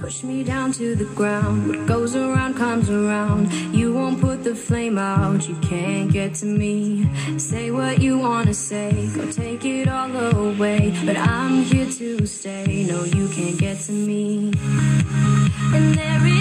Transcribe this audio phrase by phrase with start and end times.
[0.00, 1.68] Push me down to the ground.
[1.68, 3.52] What goes around comes around.
[3.72, 5.48] You won't put the flame out.
[5.48, 7.08] You can't get to me.
[7.38, 9.08] Say what you wanna say.
[9.14, 10.94] Go take it all away.
[11.06, 12.84] But I'm here to stay.
[12.88, 14.52] No, you can't get to me.
[15.72, 16.33] And there is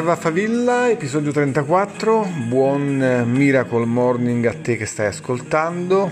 [0.00, 2.26] Parva Favilla, episodio 34.
[2.48, 6.10] Buon eh, Miracle Morning a te che stai ascoltando.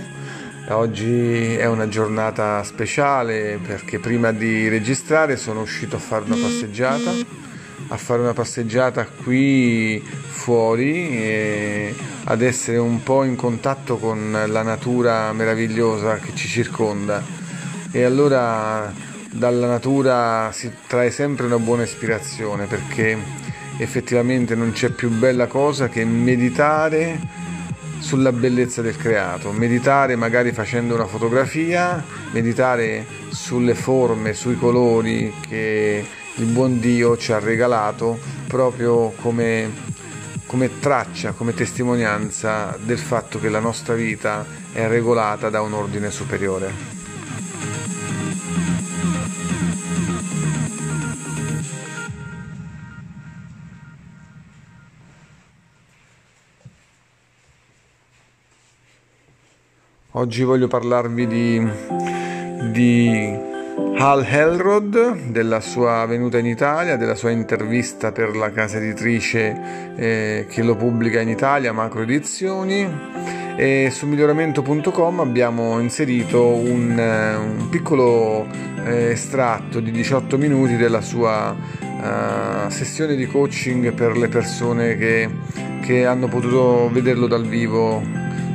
[0.68, 7.10] Oggi è una giornata speciale perché prima di registrare sono uscito a fare una passeggiata,
[7.88, 14.62] a fare una passeggiata qui fuori e ad essere un po' in contatto con la
[14.62, 17.24] natura meravigliosa che ci circonda.
[17.90, 18.92] E allora
[19.32, 23.47] dalla natura si trae sempre una buona ispirazione perché
[23.78, 27.18] effettivamente non c'è più bella cosa che meditare
[28.00, 36.04] sulla bellezza del creato, meditare magari facendo una fotografia, meditare sulle forme, sui colori che
[36.36, 39.70] il buon Dio ci ha regalato proprio come,
[40.46, 46.10] come traccia, come testimonianza del fatto che la nostra vita è regolata da un ordine
[46.10, 46.97] superiore.
[60.18, 61.64] Oggi voglio parlarvi di,
[62.72, 63.38] di
[63.98, 70.46] Hal Elrod, della sua venuta in Italia, della sua intervista per la casa editrice eh,
[70.48, 72.84] che lo pubblica in Italia, Macro Edizioni.
[73.56, 78.44] E su miglioramento.com abbiamo inserito un, eh, un piccolo
[78.86, 85.30] eh, estratto di 18 minuti della sua uh, sessione di coaching per le persone che,
[85.80, 88.02] che hanno potuto vederlo dal vivo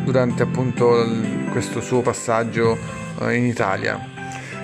[0.03, 2.75] durante appunto questo suo passaggio
[3.22, 4.09] eh, in Italia.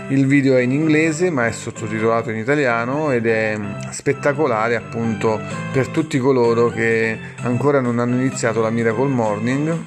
[0.07, 3.57] Il video è in inglese ma è sottotitolato in italiano ed è
[3.91, 5.39] spettacolare appunto
[5.72, 9.77] per tutti coloro che ancora non hanno iniziato la Miracle Morning,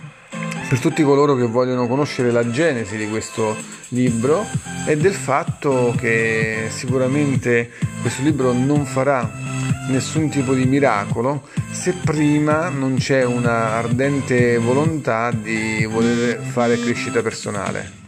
[0.68, 3.56] per tutti coloro che vogliono conoscere la genesi di questo
[3.88, 4.46] libro
[4.86, 9.28] e del fatto che sicuramente questo libro non farà
[9.88, 17.22] nessun tipo di miracolo se prima non c'è una ardente volontà di voler fare crescita
[17.22, 18.01] personale.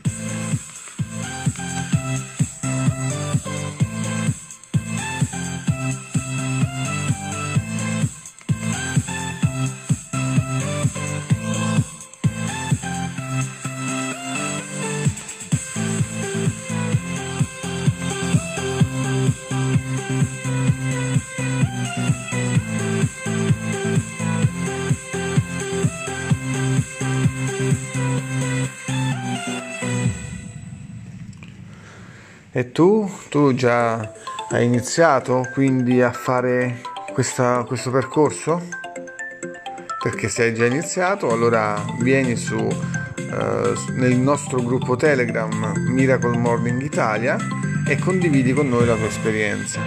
[32.56, 33.10] E tu?
[33.30, 34.12] Tu già
[34.50, 36.82] hai iniziato quindi a fare
[37.12, 38.62] questa, questo percorso?
[40.00, 45.50] Perché se hai già iniziato allora vieni su eh, nel nostro gruppo Telegram
[45.88, 47.36] Miracle Morning Italia
[47.88, 49.80] e condividi con noi la tua esperienza.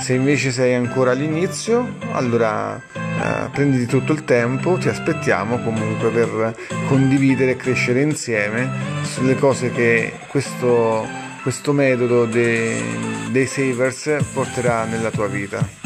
[0.00, 6.56] Se invece sei ancora all'inizio, allora eh, prenditi tutto il tempo, ti aspettiamo comunque per
[6.88, 8.70] condividere e crescere insieme
[9.02, 15.79] sulle cose che questo questo metodo dei, dei savers porterà nella tua vita.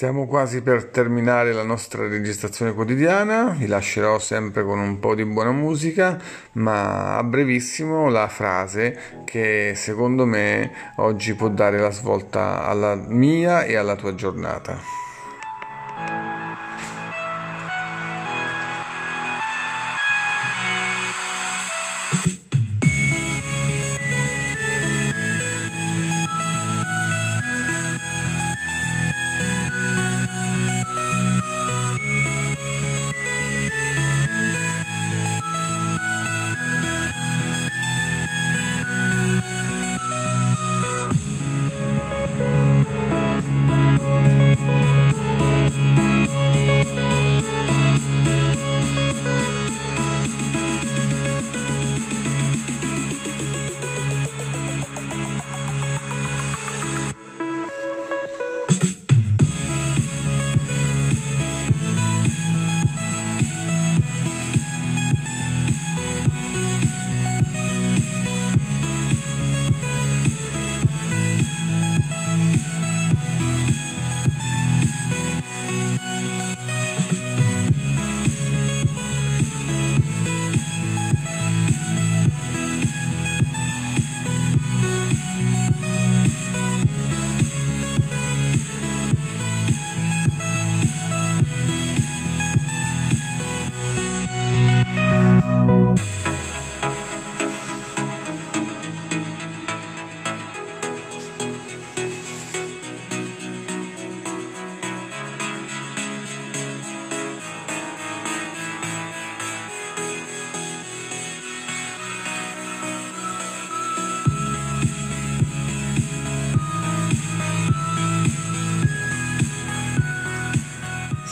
[0.00, 5.26] Stiamo quasi per terminare la nostra registrazione quotidiana, vi lascerò sempre con un po' di
[5.26, 6.18] buona musica,
[6.52, 13.64] ma a brevissimo la frase che secondo me oggi può dare la svolta alla mia
[13.64, 14.99] e alla tua giornata.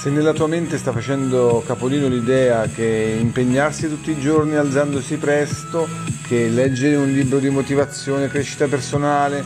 [0.08, 5.87] Se nella tua mente sta facendo capolino l'idea che impegnarsi tutti i giorni alzandosi presto,
[6.26, 9.44] che leggere un libro di motivazione, crescita personale,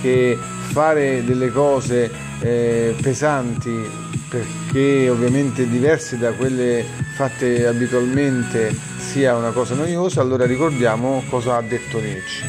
[0.00, 0.38] che
[0.70, 2.08] fare delle cose
[2.38, 3.90] eh, pesanti
[4.28, 6.84] perché ovviamente diverse da quelle
[7.16, 12.46] fatte abitualmente sia una cosa noiosa, allora ricordiamo cosa ha detto Nietzsche.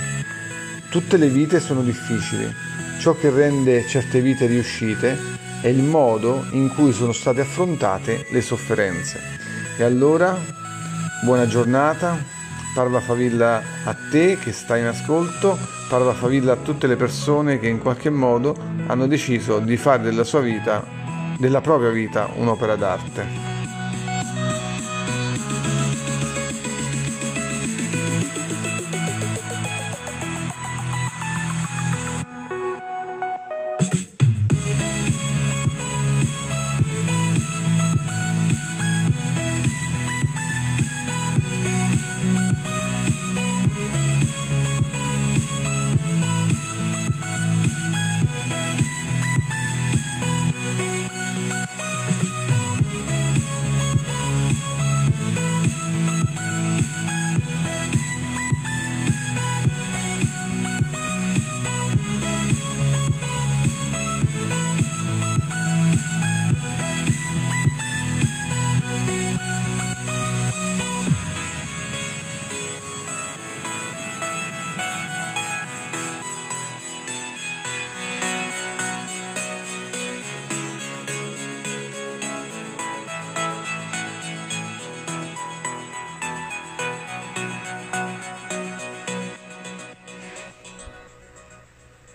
[0.91, 2.47] Tutte le vite sono difficili.
[2.99, 5.17] Ciò che rende certe vite riuscite
[5.65, 9.19] è il modo in cui sono state affrontate le sofferenze.
[9.79, 10.37] E allora,
[11.23, 12.23] buona giornata,
[12.75, 15.57] parla favilla a te che stai in ascolto,
[15.89, 20.23] parla favilla a tutte le persone che in qualche modo hanno deciso di fare della
[20.23, 20.85] sua vita,
[21.39, 23.54] della propria vita, un'opera d'arte.